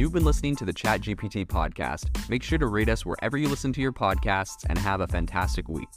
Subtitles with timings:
[0.00, 2.30] You've been listening to the ChatGPT podcast.
[2.30, 5.68] Make sure to rate us wherever you listen to your podcasts and have a fantastic
[5.68, 5.90] week.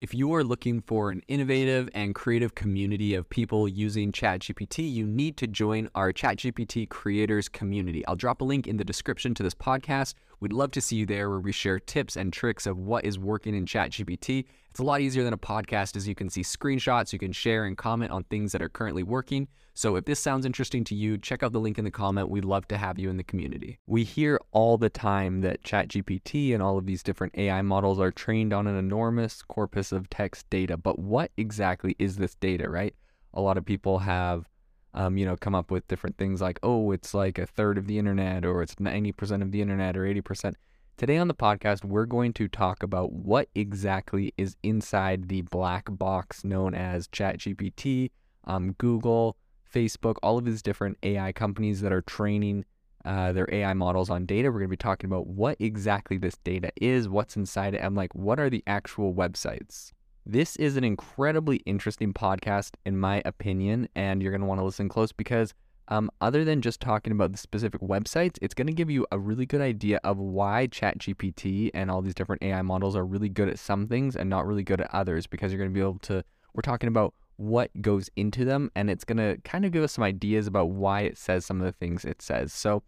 [0.00, 5.06] If you are looking for an innovative and creative community of people using ChatGPT, you
[5.06, 8.04] need to join our ChatGPT creators community.
[8.08, 10.14] I'll drop a link in the description to this podcast.
[10.44, 13.18] We'd love to see you there where we share tips and tricks of what is
[13.18, 14.44] working in ChatGPT.
[14.68, 17.64] It's a lot easier than a podcast as you can see screenshots, you can share
[17.64, 19.48] and comment on things that are currently working.
[19.72, 22.28] So if this sounds interesting to you, check out the link in the comment.
[22.28, 23.78] We'd love to have you in the community.
[23.86, 28.12] We hear all the time that ChatGPT and all of these different AI models are
[28.12, 30.76] trained on an enormous corpus of text data.
[30.76, 32.94] But what exactly is this data, right?
[33.32, 34.50] A lot of people have
[34.94, 37.86] um, you know, come up with different things like, oh, it's like a third of
[37.86, 40.54] the internet, or it's 90% of the internet, or 80%.
[40.96, 45.86] Today on the podcast, we're going to talk about what exactly is inside the black
[45.90, 48.12] box known as ChatGPT,
[48.44, 49.36] um, Google,
[49.72, 52.64] Facebook, all of these different AI companies that are training
[53.04, 54.48] uh, their AI models on data.
[54.48, 57.96] We're going to be talking about what exactly this data is, what's inside it, and
[57.96, 59.92] like what are the actual websites.
[60.26, 64.64] This is an incredibly interesting podcast, in my opinion, and you're going to want to
[64.64, 65.52] listen close because,
[65.88, 69.18] um, other than just talking about the specific websites, it's going to give you a
[69.18, 73.50] really good idea of why ChatGPT and all these different AI models are really good
[73.50, 75.98] at some things and not really good at others because you're going to be able
[75.98, 76.24] to.
[76.54, 79.92] We're talking about what goes into them, and it's going to kind of give us
[79.92, 82.50] some ideas about why it says some of the things it says.
[82.50, 82.82] So,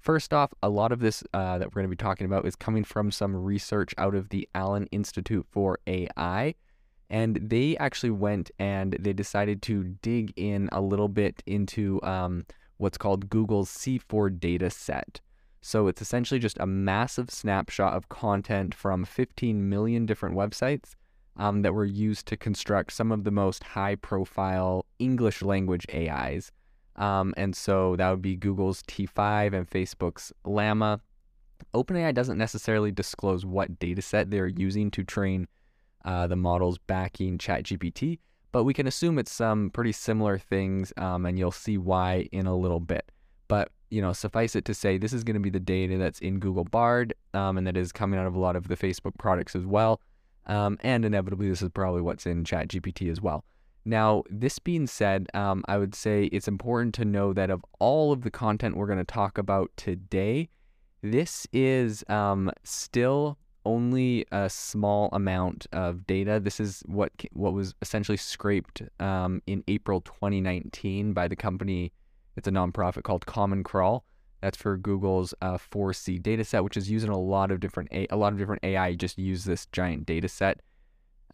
[0.00, 2.56] first off, a lot of this uh, that we're going to be talking about is
[2.56, 6.54] coming from some research out of the Allen Institute for AI.
[7.10, 12.46] And they actually went and they decided to dig in a little bit into um,
[12.78, 15.20] what's called Google's C4 data set.
[15.60, 20.94] So it's essentially just a massive snapshot of content from 15 million different websites
[21.36, 26.52] um, that were used to construct some of the most high profile English language AIs.
[26.96, 31.00] Um, and so that would be Google's T5 and Facebook's Llama.
[31.74, 35.48] OpenAI doesn't necessarily disclose what data set they're using to train
[36.04, 38.18] uh, the models backing ChatGPT,
[38.52, 42.46] but we can assume it's some pretty similar things, um, and you'll see why in
[42.46, 43.10] a little bit.
[43.48, 46.18] But you know, suffice it to say, this is going to be the data that's
[46.18, 49.16] in Google Bard, um, and that is coming out of a lot of the Facebook
[49.18, 50.00] products as well.
[50.46, 53.44] Um, and inevitably, this is probably what's in ChatGPT as well.
[53.84, 58.12] Now, this being said, um, I would say it's important to know that of all
[58.12, 60.48] of the content we're going to talk about today,
[61.02, 66.40] this is um, still only a small amount of data.
[66.40, 71.92] This is what what was essentially scraped um, in April 2019 by the company.
[72.36, 74.04] It's a nonprofit called Common Crawl.
[74.40, 78.16] That's for Google's uh, 4C dataset, which is using a lot of different a, a
[78.16, 78.94] lot of different AI.
[78.94, 80.60] Just use this giant data set,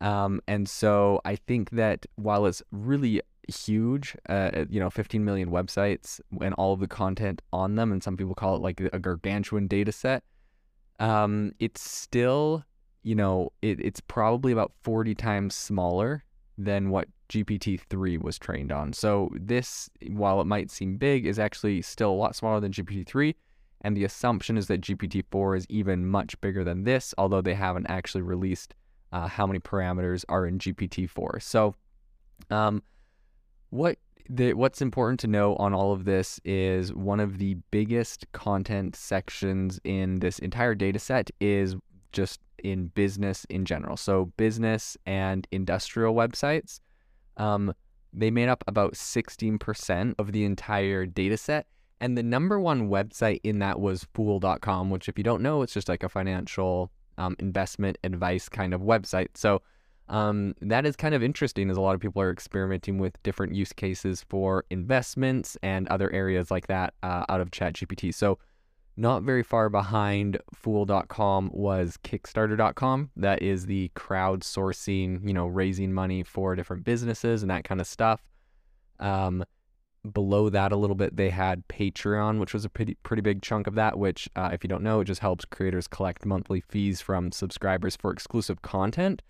[0.01, 5.51] um, and so I think that while it's really huge, uh, you know, 15 million
[5.51, 8.99] websites and all of the content on them, and some people call it like a
[8.99, 10.23] gargantuan data set,
[11.01, 12.65] um, it's still,
[13.03, 16.23] you know, it, it's probably about 40 times smaller
[16.59, 18.93] than what GPT-3 was trained on.
[18.93, 23.35] So this, while it might seem big, is actually still a lot smaller than GPT-3.
[23.81, 27.87] And the assumption is that GPT-4 is even much bigger than this, although they haven't
[27.89, 28.75] actually released
[29.11, 31.43] uh, how many parameters are in GPT-4.
[31.43, 31.75] So,
[32.51, 32.83] um,
[33.71, 33.97] what
[34.33, 38.95] the, what's important to know on all of this is one of the biggest content
[38.95, 41.75] sections in this entire data set is
[42.13, 43.97] just in business in general.
[43.97, 46.81] So, business and industrial websites
[47.37, 47.73] um,
[48.13, 51.67] they made up about 16% of the entire data set.
[52.01, 55.75] And the number one website in that was fool.com, which, if you don't know, it's
[55.75, 59.29] just like a financial um, investment advice kind of website.
[59.35, 59.63] So
[60.11, 63.55] um, that is kind of interesting as a lot of people are experimenting with different
[63.55, 68.13] use cases for investments and other areas like that uh, out of ChatGPT.
[68.13, 68.39] So
[68.97, 73.11] not very far behind Fool.com was Kickstarter.com.
[73.17, 77.87] That is the crowdsourcing, you know, raising money for different businesses and that kind of
[77.87, 78.21] stuff.
[78.99, 79.45] Um,
[80.13, 83.69] below that a little bit, they had Patreon, which was a pretty pretty big chunk
[83.69, 83.97] of that.
[83.97, 87.97] Which, uh, if you don't know, it just helps creators collect monthly fees from subscribers
[87.97, 89.23] for exclusive content.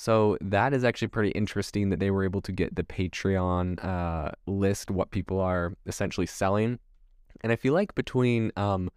[0.00, 4.30] So that is actually pretty interesting that they were able to get the Patreon uh,
[4.46, 6.78] list what people are essentially selling
[7.42, 8.90] and I feel like between um,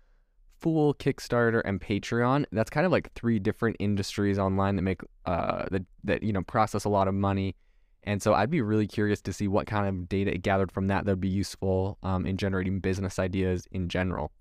[0.59, 5.65] Fool, Kickstarter, and Patreon, that's kind of like three different industries online that make uh,
[5.71, 7.55] that that you know process a lot of money.
[8.05, 10.87] And so I'd be really curious to see what kind of data it gathered from
[10.87, 14.31] that that would be useful um, in generating business ideas in general.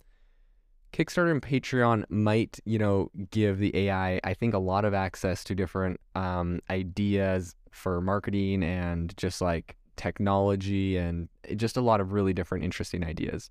[0.92, 5.42] Kickstarter and Patreon might, you know, give the AI, I think, a lot of access
[5.44, 12.12] to different um, ideas for marketing and just like technology and just a lot of
[12.12, 13.50] really different interesting ideas.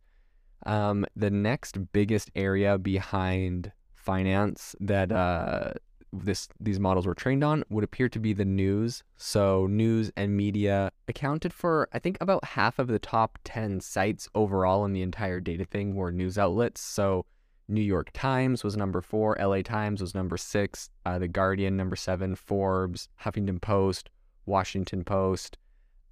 [0.65, 5.73] Um, the next biggest area behind finance that uh,
[6.13, 9.03] this these models were trained on would appear to be the news.
[9.17, 14.27] So news and media accounted for I think about half of the top 10 sites
[14.35, 16.81] overall in the entire data thing were news outlets.
[16.81, 17.25] So
[17.67, 21.95] New York Times was number 4, LA Times was number 6, uh, The Guardian number
[21.95, 24.09] 7, Forbes, Huffington Post,
[24.45, 25.57] Washington Post.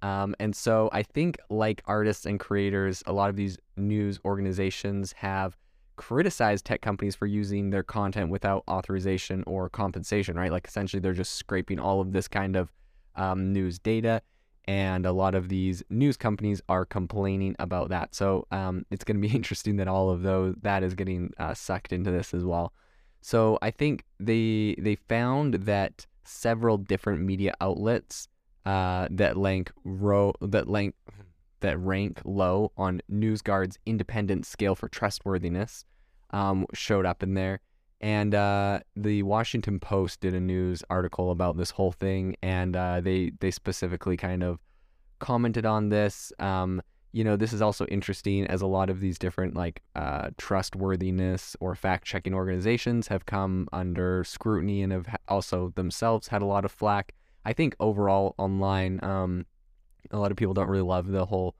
[0.02, 5.12] Um, and so I think like artists and creators, a lot of these news organizations
[5.12, 5.58] have
[6.00, 10.50] criticize tech companies for using their content without authorization or compensation, right?
[10.50, 12.72] Like essentially they're just scraping all of this kind of
[13.16, 14.22] um, news data.
[14.64, 18.14] And a lot of these news companies are complaining about that.
[18.14, 21.52] So um, it's going to be interesting that all of those that is getting uh,
[21.52, 22.72] sucked into this as well.
[23.20, 28.26] So I think they they found that several different media outlets
[28.64, 30.94] uh, that rank row that rank
[31.60, 35.84] that rank low on NewsGuard's independent scale for trustworthiness
[36.30, 37.60] um, showed up in there.
[38.00, 43.00] And uh, the Washington Post did a news article about this whole thing, and uh,
[43.02, 44.58] they they specifically kind of
[45.18, 46.32] commented on this.
[46.38, 46.80] Um,
[47.12, 51.56] you know, this is also interesting as a lot of these different like uh, trustworthiness
[51.60, 56.64] or fact checking organizations have come under scrutiny and have also themselves had a lot
[56.64, 57.14] of flack.
[57.44, 59.44] I think overall online, um,
[60.10, 61.54] a lot of people don't really love the whole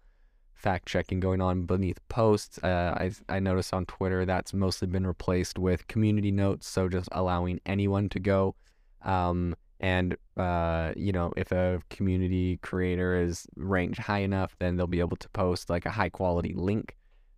[0.60, 2.58] fact checking going on beneath posts.
[2.62, 7.08] Uh, I, I noticed on Twitter that's mostly been replaced with community notes, so just
[7.12, 8.54] allowing anyone to go.
[9.02, 14.86] Um, and uh, you know, if a community creator is ranked high enough, then they'll
[14.86, 16.96] be able to post like a high quality link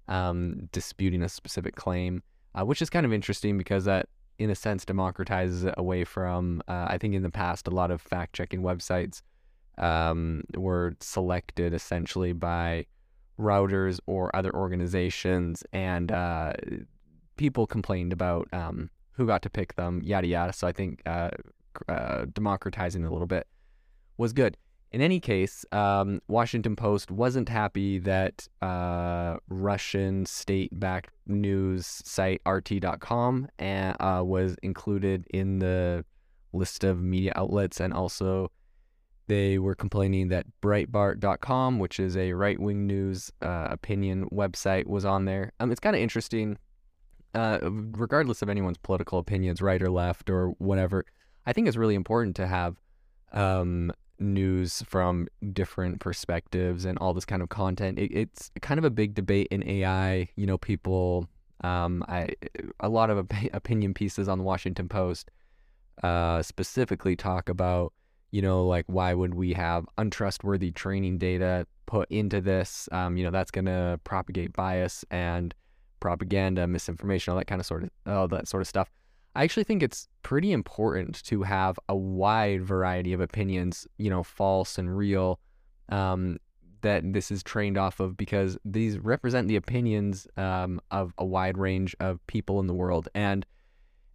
[0.08, 2.22] um, disputing a specific claim,
[2.54, 4.08] uh, which is kind of interesting because that,
[4.38, 6.62] in a sense, democratizes it away from.
[6.66, 9.22] Uh, I think in the past, a lot of fact checking websites
[9.78, 12.86] um, were selected essentially by
[13.38, 16.52] Reuters or other organizations, and uh,
[17.37, 20.52] people complained about um, who got to pick them, yada yada.
[20.52, 21.31] So I think uh,
[21.88, 23.46] uh, democratizing a little bit
[24.17, 24.56] was good.
[24.93, 33.49] In any case, um, Washington Post wasn't happy that uh, Russian state-backed news site RT.com
[33.58, 36.05] uh, was included in the
[36.52, 38.50] list of media outlets and also
[39.32, 45.06] they were complaining that Breitbart.com, which is a right wing news uh, opinion website, was
[45.06, 45.52] on there.
[45.58, 46.58] Um, it's kind of interesting,
[47.34, 51.06] uh, regardless of anyone's political opinions, right or left or whatever.
[51.46, 52.76] I think it's really important to have
[53.32, 57.99] um, news from different perspectives and all this kind of content.
[57.99, 60.29] It, it's kind of a big debate in AI.
[60.37, 61.26] You know, people,
[61.64, 62.29] um, I,
[62.81, 65.31] a lot of op- opinion pieces on the Washington Post
[66.02, 67.94] uh, specifically talk about
[68.32, 72.88] you know, like why would we have untrustworthy training data put into this?
[72.90, 75.55] Um, you know, that's going to propagate bias and
[76.00, 78.90] propaganda, misinformation, all that kind of sort of all that sort of stuff.
[79.34, 84.23] I actually think it's pretty important to have a wide variety of opinions, you know,
[84.23, 85.38] false and real,
[85.90, 86.38] um,
[86.81, 91.56] that this is trained off of because these represent the opinions um, of a wide
[91.56, 93.08] range of people in the world.
[93.14, 93.46] And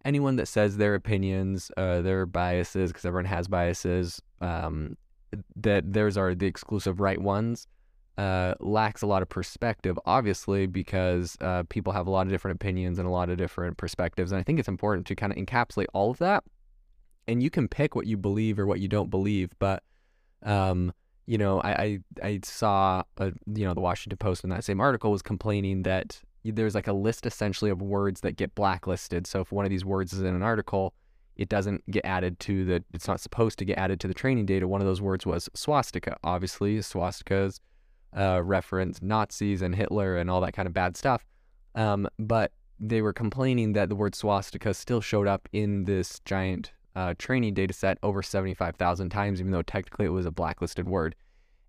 [0.04, 4.96] anyone that says their opinions, uh, their biases, because everyone has biases, um,
[5.56, 7.66] that theirs are the exclusive right ones,
[8.16, 12.56] uh, lacks a lot of perspective, obviously, because uh, people have a lot of different
[12.56, 14.32] opinions and a lot of different perspectives.
[14.32, 16.44] And I think it's important to kind of encapsulate all of that.
[17.26, 19.82] And you can pick what you believe or what you don't believe, but
[20.42, 20.92] um,
[21.26, 24.80] you know, I, I, I saw, a, you know, the Washington Post in that same
[24.80, 29.26] article was complaining that there's like a list essentially of words that get blacklisted.
[29.26, 30.94] So if one of these words is in an article,
[31.36, 34.46] it doesn't get added to the, it's not supposed to get added to the training
[34.46, 34.66] data.
[34.66, 36.16] One of those words was swastika.
[36.24, 37.60] Obviously, swastikas
[38.16, 41.24] uh, reference Nazis and Hitler and all that kind of bad stuff.
[41.74, 46.72] Um, but they were complaining that the word swastika still showed up in this giant
[46.96, 51.14] uh, training data set over 75,000 times, even though technically it was a blacklisted word.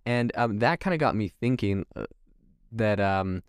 [0.05, 2.05] And um, that kind of got me thinking uh,
[2.71, 3.43] that um,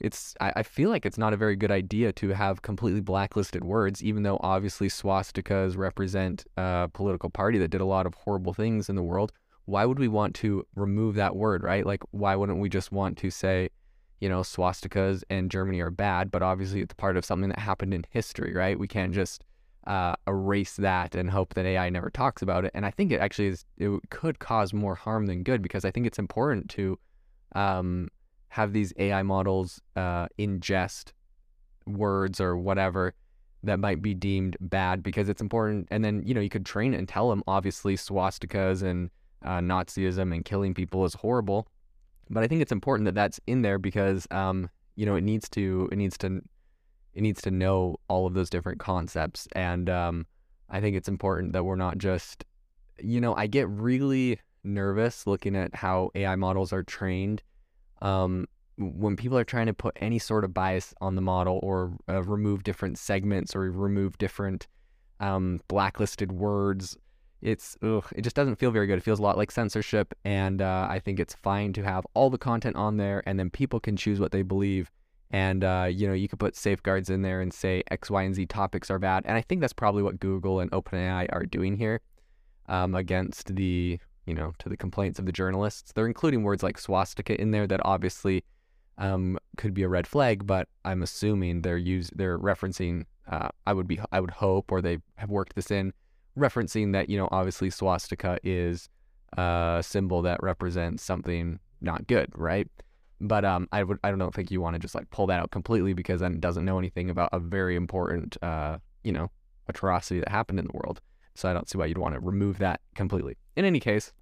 [0.00, 3.64] it's I, I feel like it's not a very good idea to have completely blacklisted
[3.64, 8.52] words, even though obviously swastikas represent a political party that did a lot of horrible
[8.52, 9.32] things in the world.
[9.64, 11.84] Why would we want to remove that word, right?
[11.84, 13.70] Like, why wouldn't we just want to say,
[14.20, 17.92] you know, swastikas and Germany are bad, but obviously it's part of something that happened
[17.92, 18.78] in history, right?
[18.78, 19.44] We can't just
[19.86, 22.70] uh, erase that and hope that AI never talks about it.
[22.74, 25.90] And I think it actually is, it could cause more harm than good because I
[25.90, 26.98] think it's important to
[27.54, 28.08] um,
[28.56, 31.12] have these AI models uh, ingest
[31.86, 33.12] words or whatever
[33.62, 35.88] that might be deemed bad because it's important.
[35.90, 39.10] And then, you know, you could train and tell them, obviously, swastikas and
[39.44, 41.68] uh, Nazism and killing people is horrible.
[42.30, 45.48] But I think it's important that that's in there because um, you know it needs
[45.50, 46.40] to it needs to
[47.14, 50.26] it needs to know all of those different concepts, and um,
[50.68, 52.44] I think it's important that we're not just
[52.98, 57.42] you know I get really nervous looking at how AI models are trained.
[58.02, 58.46] Um,
[58.78, 62.22] when people are trying to put any sort of bias on the model or uh,
[62.22, 64.66] remove different segments or remove different
[65.18, 66.96] um, blacklisted words
[67.42, 68.98] it's ugh, it just doesn't feel very good.
[68.98, 72.30] It feels a lot like censorship, and uh, I think it's fine to have all
[72.30, 74.90] the content on there, and then people can choose what they believe.
[75.30, 78.34] And uh, you know, you could put safeguards in there and say X, Y, and
[78.34, 79.24] Z topics are bad.
[79.26, 82.00] And I think that's probably what Google and OpenAI are doing here
[82.68, 85.92] um, against the you know to the complaints of the journalists.
[85.92, 88.44] They're including words like swastika in there that obviously
[88.98, 93.04] um, could be a red flag, but I'm assuming they're use they're referencing.
[93.28, 95.92] Uh, I would be I would hope, or they have worked this in
[96.36, 98.88] referencing that, you know, obviously swastika is
[99.36, 102.68] a symbol that represents something not good, right?
[103.20, 105.50] But um, I would I don't think you want to just like pull that out
[105.50, 109.30] completely because then it doesn't know anything about a very important uh, you know,
[109.68, 111.00] atrocity that happened in the world.
[111.38, 113.36] So I don't see why you'd want to remove that completely.
[113.56, 114.12] In any case,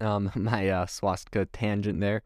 [0.00, 2.22] um, my uh, swastika tangent there.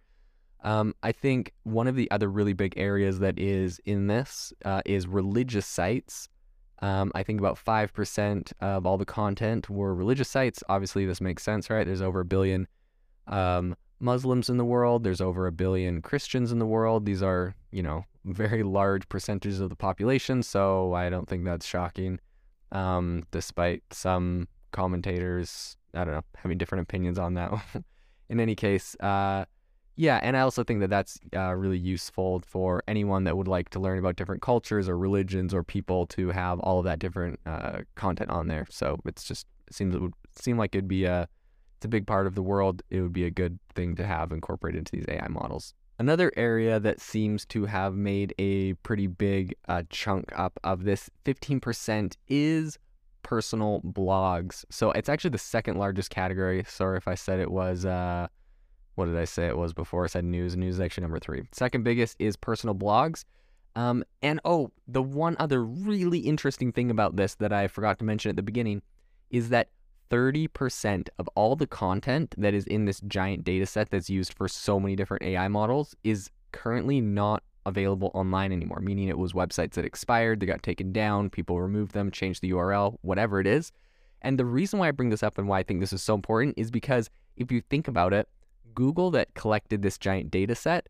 [0.62, 4.81] Um, I think one of the other really big areas that is in this uh,
[4.87, 6.28] is religious sites
[6.85, 10.62] um, I think about 5% of all the content were religious sites.
[10.69, 11.87] Obviously, this makes sense, right?
[11.87, 12.66] There's over a billion
[13.26, 17.07] um, Muslims in the world, there's over a billion Christians in the world.
[17.07, 20.43] These are, you know, very large percentages of the population.
[20.43, 22.21] So I don't think that's shocking,
[22.73, 27.52] um, despite some commentators, I don't know, having different opinions on that.
[28.28, 29.44] in any case, uh,
[29.97, 33.68] yeah, and I also think that that's uh, really useful for anyone that would like
[33.71, 37.38] to learn about different cultures or religions or people to have all of that different
[37.47, 38.66] uh, content on there.
[38.71, 41.28] So it's just seems it would seem like it'd be a
[41.76, 42.83] it's a big part of the world.
[42.90, 45.75] It would be a good thing to have incorporated into these AI models.
[45.98, 51.08] Another area that seems to have made a pretty big uh, chunk up of this
[51.24, 52.78] 15% is
[53.22, 54.64] personal blogs.
[54.70, 56.64] So it's actually the second largest category.
[56.66, 58.26] Sorry if I said it was uh,
[58.94, 60.04] what did I say it was before?
[60.04, 60.56] I said news.
[60.56, 61.42] News is actually number three.
[61.52, 63.24] Second biggest is personal blogs.
[63.76, 68.04] Um, and oh, the one other really interesting thing about this that I forgot to
[68.04, 68.82] mention at the beginning
[69.30, 69.68] is that
[70.11, 74.49] 30% of all the content that is in this giant data set that's used for
[74.49, 79.73] so many different AI models is currently not available online anymore, meaning it was websites
[79.73, 83.73] that expired, they got taken down, people removed them, changed the URL, whatever it is.
[84.23, 86.14] And the reason why I bring this up and why I think this is so
[86.14, 88.28] important is because if you think about it,
[88.75, 90.88] Google that collected this giant data set,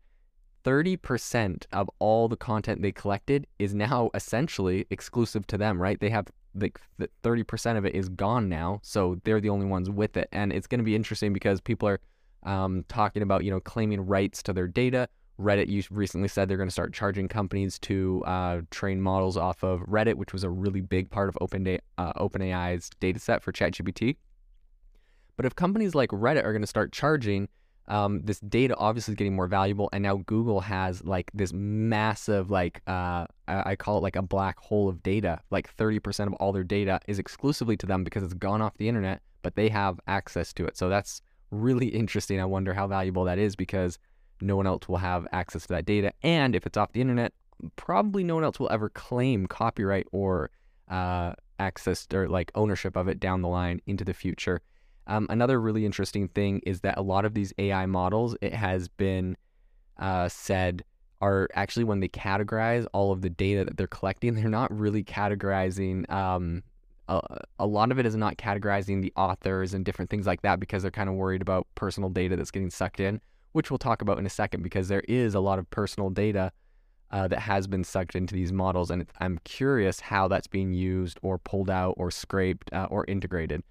[0.63, 5.99] 30% of all the content they collected is now essentially exclusive to them, right?
[5.99, 6.79] They have like
[7.23, 8.79] 30% of it is gone now.
[8.81, 10.29] So they're the only ones with it.
[10.31, 11.99] And it's going to be interesting because people are
[12.43, 15.09] um, talking about, you know, claiming rights to their data.
[15.39, 19.63] Reddit you recently said they're going to start charging companies to uh, train models off
[19.63, 23.51] of Reddit, which was a really big part of Open uh, OpenAI's data set for
[23.51, 24.15] ChatGPT.
[25.35, 27.49] But if companies like Reddit are going to start charging,
[27.87, 32.49] um, this data obviously is getting more valuable and now google has like this massive
[32.49, 35.39] like uh, i call it like a black hole of data.
[35.51, 38.89] Like 30% of all their data is exclusively to them because it's gone off the
[38.89, 40.75] internet but they have access to it.
[40.75, 42.41] So that's really interesting.
[42.41, 43.99] I wonder how valuable that is because
[44.41, 46.11] no one else will have access to that data.
[46.23, 47.31] And if it's off the internet
[47.75, 50.49] probably no one else will ever claim copyright or
[50.89, 54.61] uh, access or like ownership of it down the line into the future
[55.07, 58.87] um, another really interesting thing is that a lot of these AI models, it has
[58.87, 59.37] been
[59.97, 60.83] uh, said,
[61.21, 65.03] are actually when they categorize all of the data that they're collecting, they're not really
[65.03, 66.09] categorizing.
[66.11, 66.63] Um,
[67.07, 67.21] a,
[67.59, 70.81] a lot of it is not categorizing the authors and different things like that because
[70.81, 73.21] they're kind of worried about personal data that's getting sucked in,
[73.51, 76.51] which we'll talk about in a second because there is a lot of personal data
[77.11, 78.89] uh, that has been sucked into these models.
[78.89, 83.63] And I'm curious how that's being used or pulled out or scraped uh, or integrated.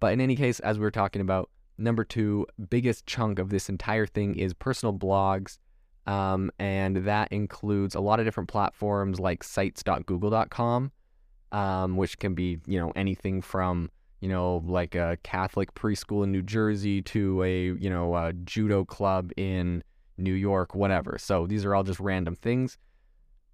[0.00, 3.68] But in any case, as we are talking about, number two biggest chunk of this
[3.68, 5.58] entire thing is personal blogs.
[6.06, 10.92] Um, and that includes a lot of different platforms like sites.google.com,
[11.52, 13.90] um, which can be, you know, anything from,
[14.20, 18.84] you know, like a Catholic preschool in New Jersey to a, you know, a judo
[18.84, 19.82] club in
[20.16, 21.18] New York, whatever.
[21.18, 22.78] So these are all just random things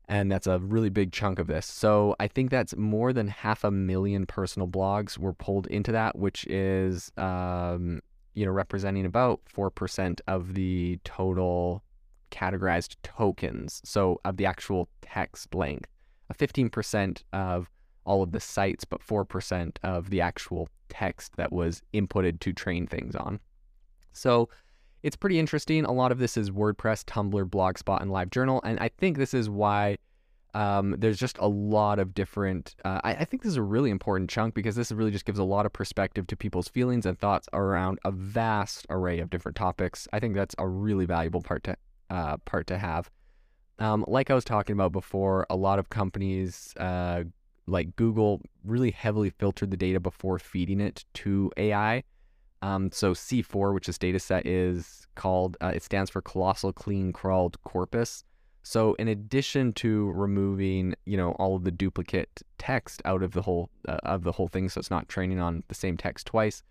[0.08, 1.66] and that's a really big chunk of this.
[1.66, 6.18] So I think that's more than half a million personal blogs were pulled into that,
[6.18, 8.00] which is um,
[8.34, 11.82] you know representing about four percent of the total
[12.30, 13.80] categorized tokens.
[13.84, 15.88] So of the actual text length,
[16.28, 17.70] a fifteen percent of
[18.04, 22.52] all of the sites, but four percent of the actual text that was inputted to
[22.52, 23.40] train things on.
[24.12, 24.48] So
[25.04, 25.84] it's pretty interesting.
[25.84, 28.62] A lot of this is WordPress, Tumblr, Blogspot, and LiveJournal.
[28.64, 29.98] And I think this is why
[30.54, 32.74] um, there's just a lot of different.
[32.86, 35.38] Uh, I, I, think this is a really important chunk because this really just gives
[35.38, 39.56] a lot of perspective to people's feelings and thoughts around a vast array of different
[39.56, 40.08] topics.
[40.14, 41.76] I think that's a really valuable part to
[42.08, 43.10] uh, part to have.
[43.78, 47.24] Um, like I was talking about before, a lot of companies uh,
[47.66, 52.04] like Google really heavily filtered the data before feeding it to AI.
[52.64, 57.12] Um, so C4, which this data set is called, uh, it stands for Colossal Clean
[57.12, 58.24] Crawled Corpus.
[58.62, 63.42] So in addition to removing, you know, all of the duplicate text out of the
[63.42, 66.62] whole uh, of the whole thing, so it's not training on the same text twice.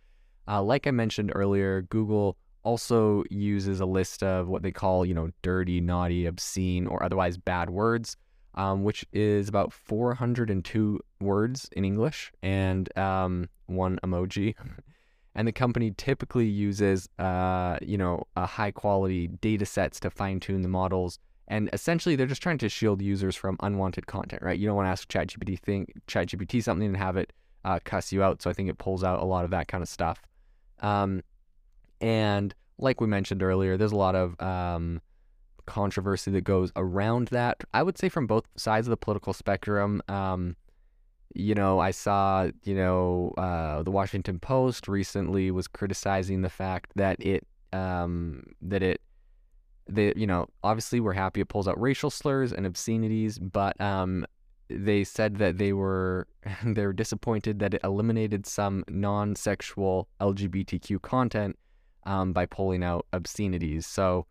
[0.47, 5.13] Uh, like I mentioned earlier, Google also uses a list of what they call, you
[5.13, 8.17] know, dirty, naughty, obscene, or otherwise bad words,
[8.55, 14.55] um, which is about 402 words in English and um, one emoji.
[15.35, 20.39] and the company typically uses, uh, you know, a high quality data sets to fine
[20.39, 24.57] tune the models and essentially, they're just trying to shield users from unwanted content, right?
[24.57, 27.33] You don't want to ask ChatGPT thing, ChatGPT something and have it
[27.65, 28.41] uh, cuss you out.
[28.41, 30.21] So I think it pulls out a lot of that kind of stuff.
[30.79, 31.21] Um,
[31.99, 35.01] and like we mentioned earlier, there's a lot of um,
[35.65, 37.63] controversy that goes around that.
[37.73, 40.01] I would say from both sides of the political spectrum.
[40.07, 40.55] Um,
[41.33, 46.91] you know, I saw, you know, uh, the Washington Post recently was criticizing the fact
[46.95, 49.01] that it um, that it
[49.87, 54.25] they you know obviously we're happy it pulls out racial slurs and obscenities but um
[54.69, 56.25] they said that they were
[56.63, 61.57] they were disappointed that it eliminated some non-sexual lgbtq content
[62.05, 63.85] um, by pulling out obscenities.
[63.85, 64.25] So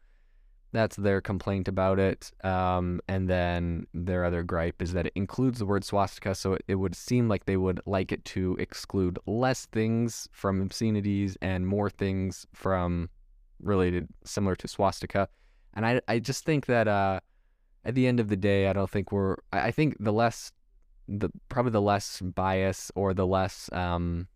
[0.73, 5.59] that's their complaint about it um, and then their other gripe is that it includes
[5.59, 9.19] the word swastika so it, it would seem like they would like it to exclude
[9.27, 13.09] less things from obscenities and more things from
[13.61, 15.29] related similar to swastika
[15.75, 17.21] and I, I just think that uh,
[17.85, 19.37] at the end of the day, I don't think we're.
[19.53, 20.53] I, I think the less,
[21.09, 24.29] the probably the less bias or the less um,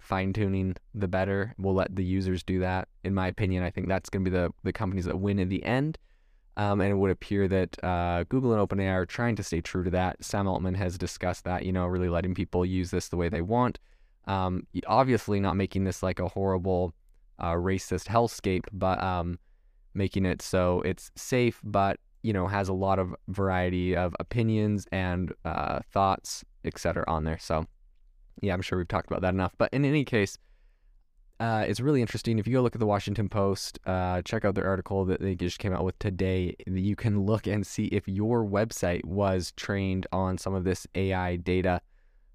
[0.00, 1.54] fine tuning, the better.
[1.58, 2.88] We'll let the users do that.
[3.04, 5.48] In my opinion, I think that's going to be the the companies that win in
[5.48, 5.98] the end.
[6.56, 9.84] Um, and it would appear that uh, Google and OpenAI are trying to stay true
[9.84, 10.22] to that.
[10.22, 13.40] Sam Altman has discussed that, you know, really letting people use this the way they
[13.40, 13.78] want.
[14.26, 16.92] Um, obviously, not making this like a horrible
[17.38, 19.38] uh, racist hellscape, but um,
[19.94, 24.86] making it so it's safe, but you know has a lot of variety of opinions
[24.92, 27.04] and uh, thoughts, etc.
[27.08, 27.38] on there.
[27.38, 27.66] So
[28.40, 29.52] yeah, I'm sure we've talked about that enough.
[29.58, 30.38] But in any case,
[31.40, 32.38] uh, it's really interesting.
[32.38, 35.34] If you go look at the Washington Post, uh, check out their article that they
[35.34, 36.54] just came out with today.
[36.66, 41.36] You can look and see if your website was trained on some of this AI
[41.36, 41.80] data.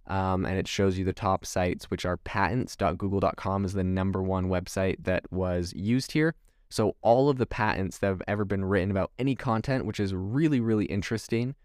[0.07, 4.47] Um, and it shows you the top sites, which are patents.google.com is the number one
[4.47, 6.35] website that was used here.
[6.69, 10.13] So, all of the patents that have ever been written about any content, which is
[10.13, 11.55] really, really interesting.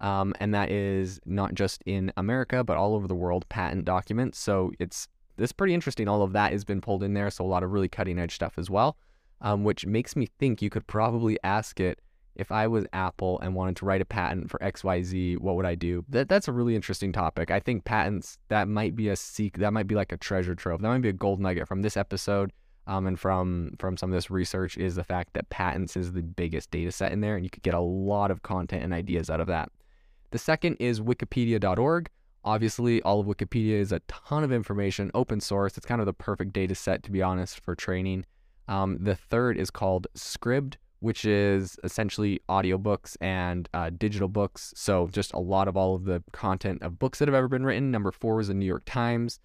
[0.00, 4.38] Um, and that is not just in America, but all over the world, patent documents.
[4.38, 6.08] So, it's it's pretty interesting.
[6.08, 7.30] All of that has been pulled in there.
[7.30, 8.96] So, a lot of really cutting edge stuff as well,
[9.40, 12.00] um, which makes me think you could probably ask it
[12.38, 15.74] if I was Apple and wanted to write a patent for XYZ, what would I
[15.74, 16.04] do?
[16.08, 17.50] That that's a really interesting topic.
[17.50, 20.80] I think patents that might be a seek that might be like a treasure trove.
[20.80, 22.52] That might be a gold nugget from this episode
[22.86, 26.22] um, and from from some of this research is the fact that patents is the
[26.22, 29.28] biggest data set in there, and you could get a lot of content and ideas
[29.28, 29.70] out of that.
[30.30, 32.10] The second is wikipedia.org.
[32.44, 35.76] Obviously, all of Wikipedia is a ton of information, open source.
[35.76, 38.26] It's kind of the perfect data set, to be honest, for training.
[38.68, 44.72] Um, the third is called Scribd, which is essentially audiobooks and uh, digital books.
[44.76, 47.64] So, just a lot of all of the content of books that have ever been
[47.64, 47.90] written.
[47.90, 49.40] Number four is the New York Times.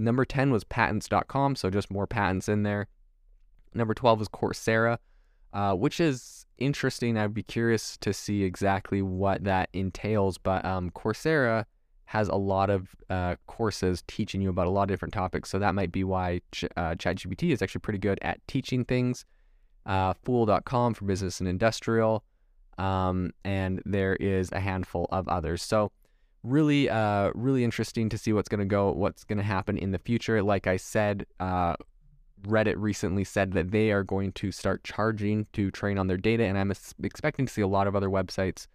[0.00, 2.88] Number 10 was patents.com, so just more patents in there.
[3.74, 4.98] Number 12 is Coursera,
[5.52, 7.16] uh, which is interesting.
[7.16, 11.64] I'd be curious to see exactly what that entails, but um, Coursera
[12.06, 15.58] has a lot of uh, courses teaching you about a lot of different topics, so
[15.58, 19.24] that might be why Ch- uh, ChatGPT is actually pretty good at teaching things.
[19.86, 22.24] Uh, Fool.com for business and industrial
[22.80, 25.62] um, and there is a handful of others.
[25.62, 25.92] So
[26.42, 29.90] really, uh, really interesting to see what's going to go, what's going to happen in
[29.90, 30.42] the future.
[30.42, 31.74] Like I said, uh,
[32.42, 36.44] Reddit recently said that they are going to start charging to train on their data,
[36.44, 36.72] and I'm
[37.02, 38.66] expecting to see a lot of other websites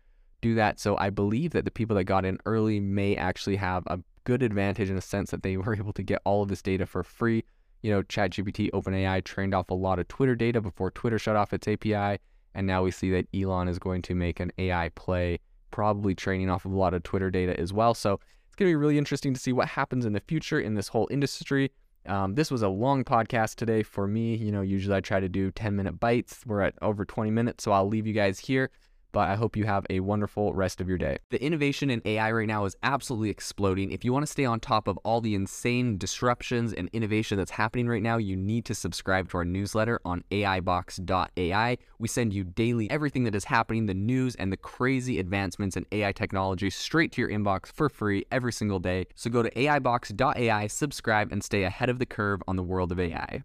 [0.41, 0.79] do that.
[0.79, 4.43] So I believe that the people that got in early may actually have a good
[4.43, 7.03] advantage in a sense that they were able to get all of this data for
[7.03, 7.43] free.
[7.81, 11.53] You know, ChatGPT, OpenAI trained off a lot of Twitter data before Twitter shut off
[11.53, 12.19] its API
[12.55, 15.39] And now we see that Elon is going to make an AI play,
[15.75, 17.93] probably training off of a lot of Twitter data as well.
[17.93, 20.75] So it's going to be really interesting to see what happens in the future in
[20.75, 21.69] this whole industry.
[22.05, 24.35] Um, this was a long podcast today for me.
[24.35, 26.45] You know, usually I try to do 10 minute bites.
[26.45, 28.71] We're at over 20 minutes, so I'll leave you guys here
[29.15, 31.19] but I hope you have a wonderful rest of your day.
[31.29, 33.91] The innovation in AI right now is absolutely exploding.
[33.91, 37.51] If you want to stay on top of all the insane disruptions and innovation that's
[37.51, 41.77] happening right now, you need to subscribe to our newsletter on AIbox.ai.
[41.97, 45.85] We send you daily everything that is happening, the news and the crazy advancements in
[45.93, 49.05] AI technology straight to your inbox for free every single day.
[49.15, 52.99] So go to AIbox.ai, subscribe, and stay ahead of the curve on the world of
[52.99, 53.43] AI.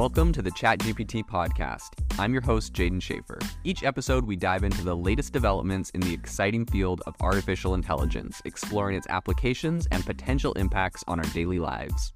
[0.00, 1.90] Welcome to the ChatGPT podcast.
[2.18, 3.46] I'm your host, Jaeden Schafer.
[3.64, 8.40] Each episode, we dive into the latest developments in the exciting field of artificial intelligence,
[8.46, 12.14] exploring its applications and potential impacts on our daily lives.